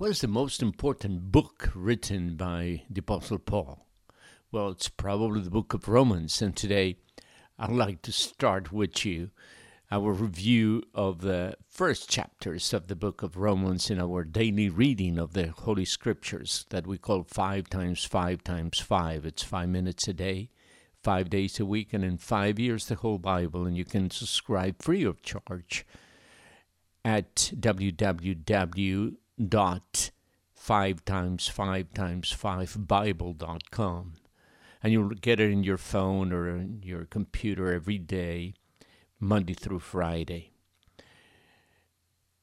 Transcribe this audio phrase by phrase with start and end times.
[0.00, 3.84] What is the most important book written by the Apostle Paul?
[4.50, 6.96] Well, it's probably the book of Romans, and today
[7.58, 9.28] I'd like to start with you
[9.90, 15.18] our review of the first chapters of the book of Romans in our daily reading
[15.18, 19.26] of the Holy Scriptures that we call five times five times five.
[19.26, 20.48] It's five minutes a day,
[21.02, 24.80] five days a week, and in five years the whole Bible, and you can subscribe
[24.80, 25.84] free of charge
[27.04, 29.16] at www
[29.48, 30.10] dot
[30.52, 34.14] five times five times five bible dot com.
[34.82, 38.54] And you'll get it in your phone or in your computer every day
[39.18, 40.52] monday through friday.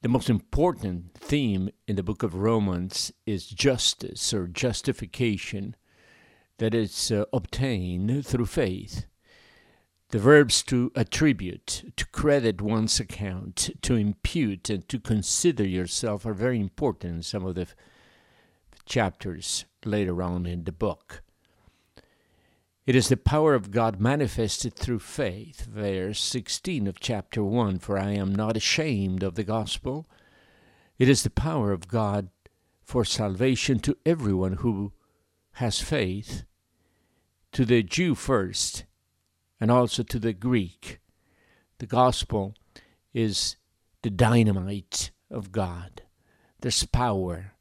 [0.02, 5.76] The most important theme in the book of romans is justice or justification
[6.60, 9.06] that is uh, obtained through faith
[10.10, 16.34] the verbs to attribute, to credit one's account, to impute, and to consider yourself are
[16.34, 17.68] very important in some of the
[18.86, 21.24] chapters later on in the book.
[22.86, 27.98] It is the power of God manifested through faith, verse 16 of chapter 1 For
[27.98, 30.08] I am not ashamed of the gospel.
[30.98, 32.30] It is the power of God
[32.82, 34.94] for salvation to everyone who
[35.54, 36.46] has faith,
[37.52, 38.86] to the Jew first
[39.60, 41.00] and also to the Greek.
[41.80, 42.56] The gospel
[43.14, 43.56] is
[44.02, 46.02] the dynamite of God.
[46.62, 47.54] There's power,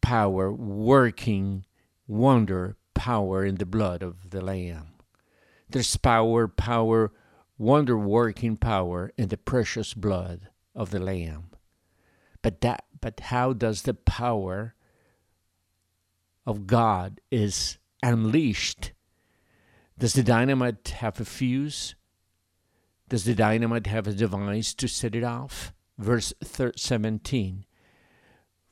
[0.00, 1.64] power, working
[2.06, 4.94] wonder, power in the blood of the Lamb.
[5.68, 7.12] There's power, power,
[7.58, 11.50] wonder working power in the precious blood of the Lamb.
[12.42, 14.74] But that but how does the power
[16.46, 18.92] of God is unleashed
[19.98, 21.94] does the dynamite have a fuse?
[23.08, 25.72] Does the dynamite have a device to set it off?
[25.98, 27.64] Verse 17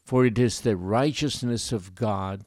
[0.04, 2.44] For it is the righteousness of God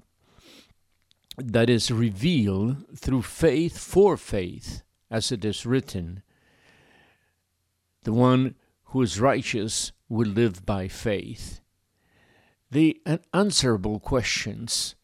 [1.37, 6.23] that is revealed through faith for faith, as it is written.
[8.03, 11.61] The one who is righteous will live by faith.
[12.71, 14.95] The unanswerable questions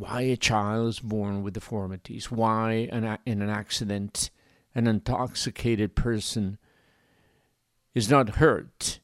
[0.00, 4.30] why a child is born with deformities, why an, in an accident
[4.74, 6.56] an intoxicated person
[7.94, 9.00] is not hurt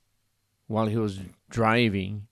[0.69, 1.21] while he was
[1.51, 2.29] driving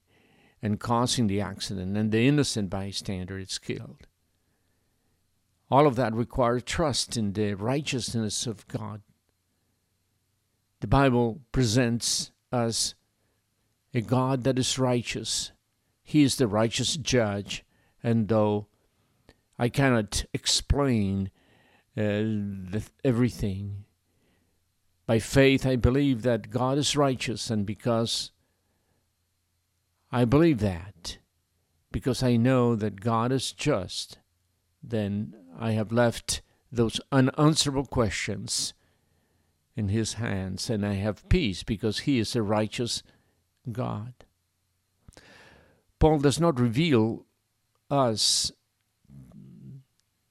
[0.63, 4.07] and causing the accident, and the innocent bystander is killed.
[5.71, 9.03] All of that requires trust in the righteousness of God.
[10.81, 12.95] The Bible presents us
[13.93, 15.53] a God that is righteous.
[16.03, 17.64] He is the righteous judge
[18.05, 18.67] and though
[19.59, 21.31] I cannot explain
[21.97, 22.03] uh,
[22.71, 23.85] the, everything,
[25.07, 28.31] by faith I believe that God is righteous, and because
[30.13, 31.19] I believe that,
[31.91, 34.19] because I know that God is just,
[34.83, 38.75] then I have left those unanswerable questions
[39.77, 43.03] in His hands, and I have peace because He is a righteous
[43.73, 44.13] God.
[45.99, 47.25] Paul does not reveal
[47.95, 48.53] us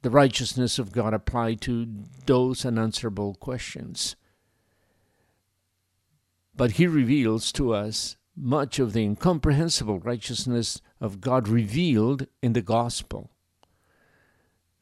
[0.03, 1.87] the righteousness of God applied to
[2.25, 4.17] those unanswerable questions.
[6.55, 12.61] But he reveals to us much of the incomprehensible righteousness of God revealed in the
[12.61, 13.31] gospel.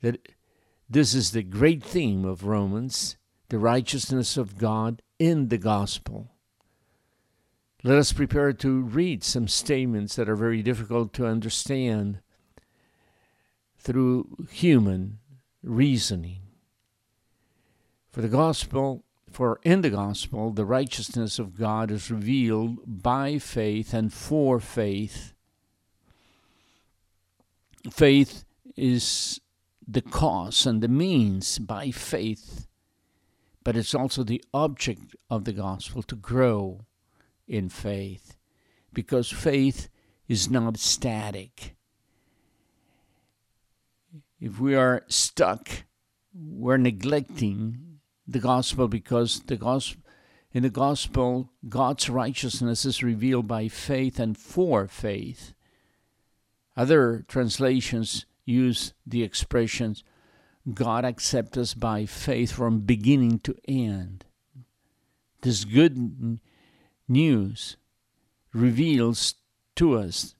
[0.01, 0.27] That
[0.89, 3.17] this is the great theme of Romans,
[3.49, 6.31] the righteousness of God in the gospel.
[7.83, 12.21] Let us prepare to read some statements that are very difficult to understand
[13.81, 15.17] through human
[15.63, 16.41] reasoning.
[18.11, 23.93] For the gospel, for in the gospel, the righteousness of God is revealed by faith
[23.93, 25.33] and for faith.
[27.89, 28.43] Faith
[28.75, 29.39] is
[29.87, 32.67] the cause and the means by faith,
[33.63, 36.85] but it's also the object of the gospel to grow
[37.47, 38.37] in faith,
[38.93, 39.89] because faith
[40.27, 41.75] is not static
[44.41, 45.69] if we are stuck,
[46.33, 50.01] we're neglecting the gospel because the gospel
[50.53, 55.53] in the gospel God's righteousness is revealed by faith and for faith.
[56.75, 60.03] Other translations use the expressions
[60.73, 64.25] God accepts us by faith from beginning to end.
[65.41, 66.39] This good
[67.07, 67.77] news
[68.53, 69.35] reveals
[69.75, 70.35] to us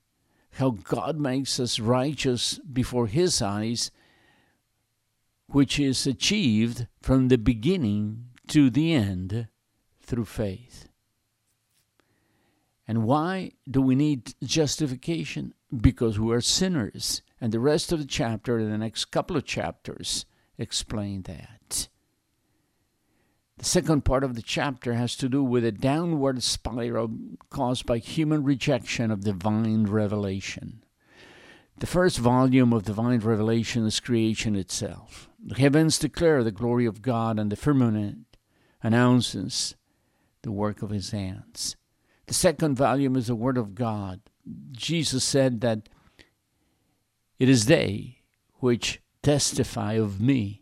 [0.52, 3.90] how God makes us righteous before His eyes,
[5.46, 9.48] which is achieved from the beginning to the end
[10.02, 10.88] through faith.
[12.86, 15.54] And why do we need justification?
[15.74, 17.22] Because we are sinners.
[17.40, 20.26] And the rest of the chapter, in the next couple of chapters,
[20.58, 21.88] explain that.
[23.58, 27.10] The second part of the chapter has to do with a downward spiral
[27.50, 30.82] caused by human rejection of divine revelation.
[31.78, 35.28] The first volume of divine revelation is creation itself.
[35.44, 38.36] The heavens declare the glory of God, and the firmament
[38.82, 39.74] announces
[40.42, 41.76] the work of his hands.
[42.26, 44.20] The second volume is the Word of God.
[44.72, 45.88] Jesus said that
[47.38, 48.22] it is they
[48.60, 50.61] which testify of me.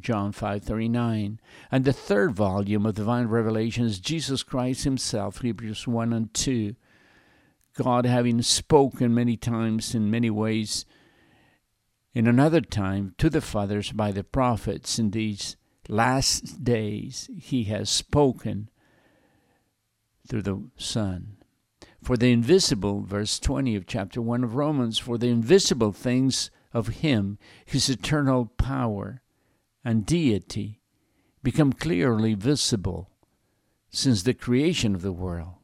[0.00, 1.38] John 5:39.
[1.70, 6.76] And the third volume of divine revelation is Jesus Christ himself, Hebrews 1 and 2.
[7.74, 10.84] God having spoken many times in many ways
[12.14, 15.56] in another time to the fathers by the prophets in these
[15.88, 18.68] last days he has spoken
[20.28, 21.36] through the Son.
[22.02, 26.88] For the invisible, verse 20 of chapter 1 of Romans, for the invisible things of
[26.88, 29.22] Him, His eternal power
[29.88, 30.82] and deity,
[31.42, 33.08] become clearly visible
[33.88, 35.54] since the creation of the world.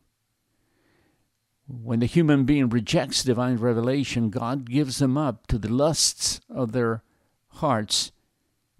[1.67, 6.73] When the human being rejects divine revelation, God gives them up to the lusts of
[6.73, 7.03] their
[7.49, 8.12] hearts,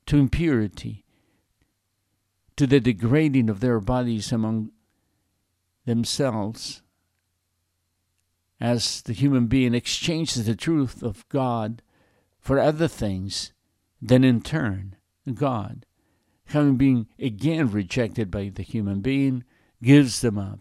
[0.07, 1.05] to impurity,
[2.57, 4.71] to the degrading of their bodies among
[5.85, 6.81] themselves
[8.59, 11.83] as the human being exchanges the truth of God
[12.41, 13.53] for other things,
[14.01, 14.97] then in turn,
[15.33, 15.87] God,
[16.47, 19.45] having been again rejected by the human being,
[19.83, 20.61] gives them up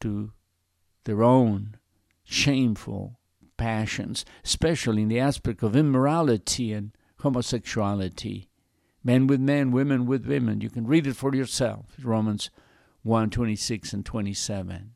[0.00, 0.32] to
[1.04, 1.76] their own
[2.24, 3.18] shameful
[3.56, 8.48] passions, especially in the aspect of immorality and homosexuality.
[9.02, 10.60] Men with men, women with women.
[10.60, 11.86] You can read it for yourself.
[12.02, 12.50] Romans
[13.02, 14.92] 1 26 and 27.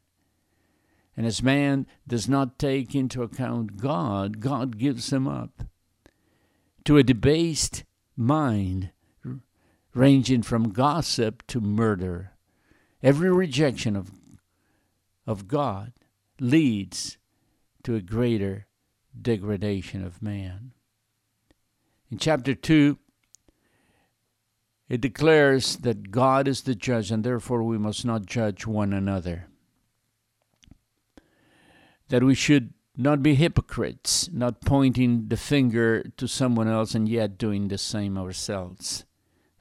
[1.17, 5.63] And as man does not take into account God, God gives him up
[6.85, 7.85] to a debased
[8.17, 8.91] mind,
[9.95, 12.33] ranging from gossip to murder.
[13.03, 14.11] Every rejection of,
[15.27, 15.93] of God
[16.41, 17.19] leads
[17.85, 18.67] to a greater
[19.21, 20.73] degradation of man.
[22.11, 22.99] In chapter 2,
[24.89, 29.49] it declares that God is the judge, and therefore we must not judge one another.
[32.09, 37.39] That we should not be hypocrites, not pointing the finger to someone else and yet
[37.39, 39.05] doing the same ourselves.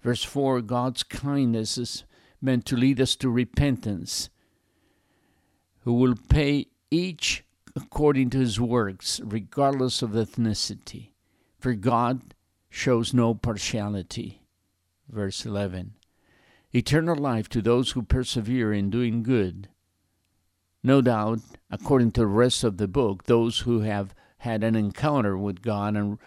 [0.01, 2.03] Verse 4 God's kindness is
[2.41, 4.29] meant to lead us to repentance,
[5.81, 7.43] who will pay each
[7.75, 11.09] according to his works, regardless of ethnicity.
[11.57, 12.35] For God
[12.69, 14.43] shows no partiality
[15.13, 15.93] verse 11.
[16.73, 19.69] Eternal life to those who persevere in doing good.
[20.83, 21.39] No doubt,
[21.71, 25.95] according to the rest of the book, those who have had an encounter with God
[25.95, 26.17] and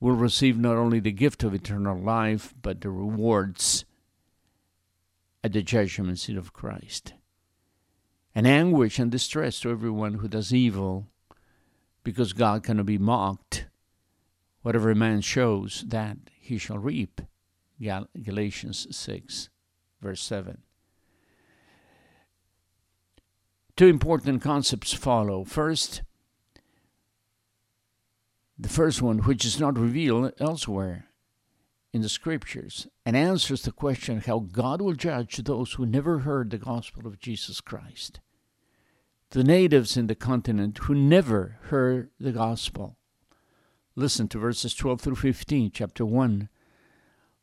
[0.00, 3.84] will receive not only the gift of eternal life, but the rewards
[5.42, 7.12] at the judgment seat of Christ.
[8.34, 11.06] And anguish and distress to everyone who does evil,
[12.02, 13.66] because God cannot be mocked.
[14.62, 17.20] Whatever man shows, that he shall reap.
[17.80, 19.50] Gal- Galatians 6,
[20.00, 20.62] verse 7.
[23.76, 25.44] Two important concepts follow.
[25.44, 26.02] First,
[28.58, 31.06] the first one, which is not revealed elsewhere
[31.92, 36.50] in the scriptures, and answers the question how God will judge those who never heard
[36.50, 38.20] the gospel of Jesus Christ.
[39.30, 42.96] The natives in the continent who never heard the gospel.
[43.96, 46.48] Listen to verses 12 through 15, chapter 1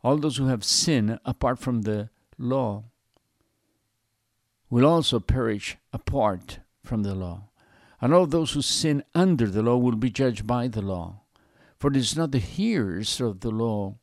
[0.03, 2.85] all those who have sinned apart from the law
[4.71, 7.43] will also perish apart from the law.
[7.99, 11.21] And all those who sin under the law will be judged by the law.
[11.77, 13.97] For it is not the hearers of the law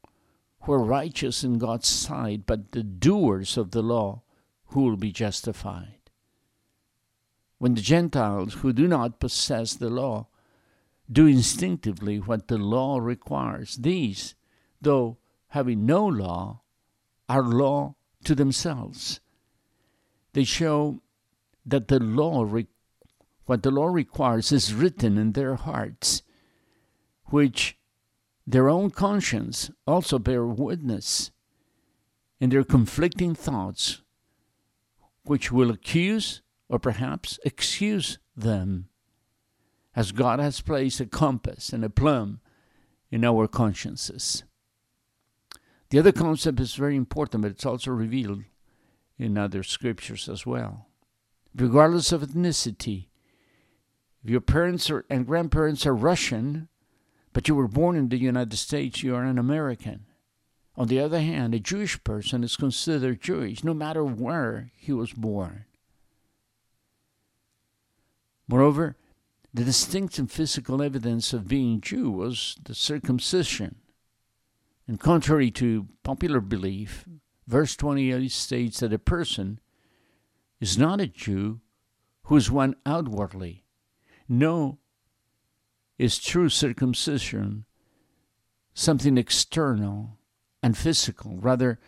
[0.62, 4.22] who are righteous in God's sight, but the doers of the law
[4.66, 6.10] who will be justified.
[7.56, 10.28] When the Gentiles who do not possess the law
[11.10, 14.34] do instinctively what the law requires, these,
[14.80, 15.16] though
[15.48, 16.60] having no law,
[17.28, 17.94] are law
[18.24, 19.20] to themselves.
[20.38, 21.02] They show
[21.66, 22.68] that the law, re-
[23.46, 26.22] what the law requires, is written in their hearts,
[27.24, 27.76] which
[28.46, 31.32] their own conscience also bear witness
[32.38, 34.02] in their conflicting thoughts,
[35.24, 38.90] which will accuse or perhaps excuse them,
[39.96, 42.38] as God has placed a compass and a plumb
[43.10, 44.44] in our consciences.
[45.90, 48.44] The other concept is very important, but it's also revealed
[49.18, 50.86] in other scriptures as well.
[51.54, 53.06] regardless of ethnicity.
[54.22, 56.68] If your parents are, and grandparents are Russian,
[57.32, 60.06] but you were born in the United States, you are an American.
[60.76, 65.12] On the other hand, a Jewish person is considered Jewish no matter where he was
[65.12, 65.64] born.
[68.46, 68.96] Moreover,
[69.52, 73.76] the distinct and physical evidence of being Jew was the circumcision.
[74.86, 77.04] And contrary to popular belief,
[77.48, 79.58] verse 28 states that a person
[80.60, 81.60] is not a Jew
[82.24, 83.64] who is one outwardly.
[84.28, 84.78] No,
[85.96, 87.64] is true circumcision
[88.74, 90.18] something external
[90.62, 91.38] and physical.
[91.38, 91.80] Rather,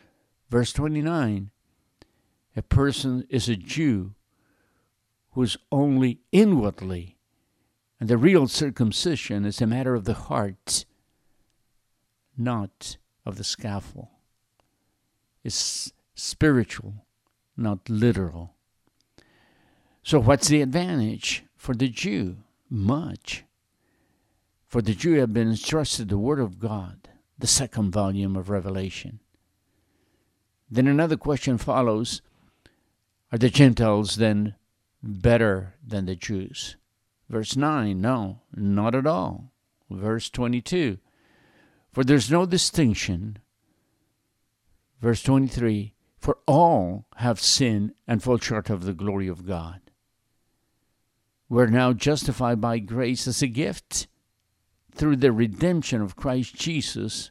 [0.49, 1.51] verse 29
[2.57, 4.15] a person is a Jew
[5.33, 7.17] who is only inwardly,
[8.01, 10.85] and the real circumcision is a matter of the heart,
[12.37, 14.09] not of the scaffold.
[15.43, 17.07] It's spiritual,
[17.57, 18.55] not literal.
[20.03, 22.37] So, what's the advantage for the Jew?
[22.69, 23.45] Much.
[24.67, 29.21] For the Jew have been entrusted the Word of God, the second volume of Revelation.
[30.71, 32.23] Then another question follows
[33.33, 34.55] Are the Gentiles then
[35.03, 36.77] better than the Jews?
[37.29, 39.53] Verse 9 No, not at all.
[39.91, 40.99] Verse 22
[41.93, 43.39] For there's no distinction.
[45.01, 49.81] Verse 23 For all have sinned and fall short of the glory of God.
[51.49, 54.07] We're now justified by grace as a gift
[54.93, 57.31] through the redemption of Christ Jesus,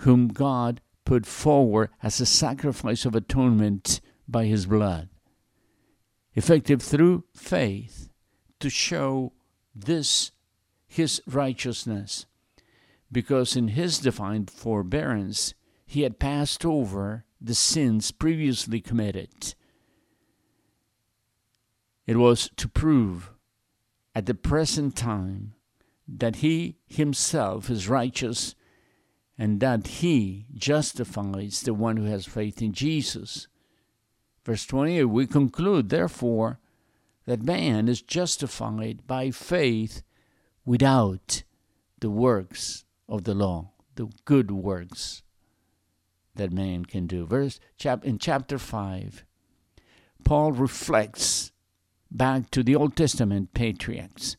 [0.00, 5.08] whom God put forward as a sacrifice of atonement by his blood,
[6.34, 8.10] effective through faith
[8.60, 9.32] to show
[9.74, 10.32] this
[10.86, 12.26] his righteousness,
[13.10, 15.54] because in his divine forbearance
[15.86, 19.54] he had passed over the sins previously committed.
[22.06, 23.30] It was to prove
[24.14, 25.54] at the present time
[26.08, 28.54] that he himself is righteous
[29.38, 33.46] and that he justifies the one who has faith in Jesus.
[34.44, 36.58] Verse 28 we conclude, therefore,
[37.26, 40.02] that man is justified by faith
[40.64, 41.42] without
[42.00, 45.22] the works of the law, the good works
[46.36, 47.26] that man can do.
[47.26, 49.24] Verse chap in chapter 5,
[50.24, 51.52] Paul reflects
[52.10, 54.36] back to the Old Testament patriarchs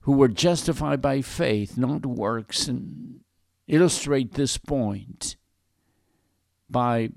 [0.00, 3.20] who were justified by faith, not works, and
[3.66, 5.36] illustrate this point
[6.68, 7.08] by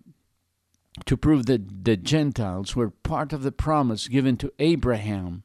[1.05, 5.43] to prove that the Gentiles were part of the promise given to Abraham,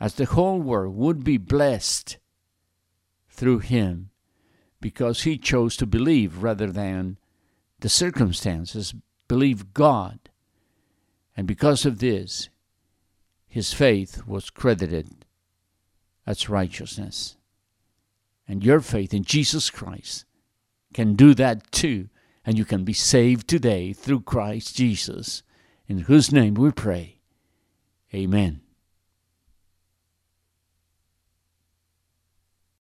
[0.00, 2.18] as the whole world would be blessed
[3.28, 4.10] through him,
[4.80, 7.18] because he chose to believe rather than
[7.80, 8.94] the circumstances,
[9.28, 10.18] believe God.
[11.36, 12.48] And because of this,
[13.46, 15.24] his faith was credited
[16.26, 17.36] as righteousness.
[18.48, 20.24] And your faith in Jesus Christ
[20.94, 22.08] can do that too.
[22.44, 25.42] And you can be saved today through Christ Jesus,
[25.88, 27.18] in whose name we pray.
[28.14, 28.65] Amen.